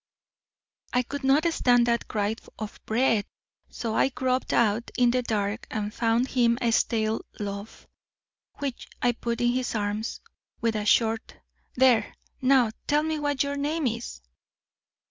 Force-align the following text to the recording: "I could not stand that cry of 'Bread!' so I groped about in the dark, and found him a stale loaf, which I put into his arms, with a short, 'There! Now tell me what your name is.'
"I 0.93 1.03
could 1.03 1.23
not 1.23 1.45
stand 1.53 1.85
that 1.85 2.07
cry 2.07 2.35
of 2.57 2.79
'Bread!' 2.87 3.27
so 3.69 3.93
I 3.93 4.09
groped 4.09 4.51
about 4.51 4.89
in 4.97 5.11
the 5.11 5.21
dark, 5.21 5.67
and 5.69 5.93
found 5.93 6.29
him 6.29 6.57
a 6.59 6.71
stale 6.71 7.21
loaf, 7.37 7.85
which 8.55 8.87
I 9.03 9.11
put 9.11 9.41
into 9.41 9.53
his 9.57 9.75
arms, 9.75 10.19
with 10.59 10.75
a 10.75 10.87
short, 10.87 11.35
'There! 11.75 12.15
Now 12.41 12.71
tell 12.87 13.03
me 13.03 13.19
what 13.19 13.43
your 13.43 13.57
name 13.57 13.85
is.' 13.85 14.23